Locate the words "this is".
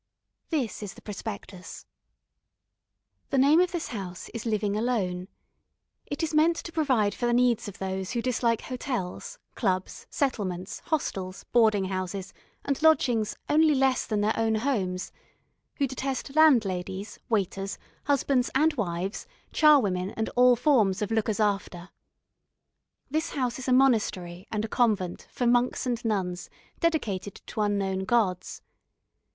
0.49-0.95